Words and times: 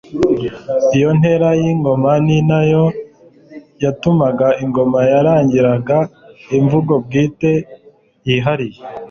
Iyo 0.95 1.09
ntera 1.17 1.49
y'ingoma 1.61 2.11
ni 2.25 2.37
nayo 2.49 2.85
yatumaga 3.83 4.47
ingoma 4.63 4.99
yaragiraga 5.11 5.97
imvugo 6.57 6.93
bwite 7.05 7.51
yihariye 8.27 8.79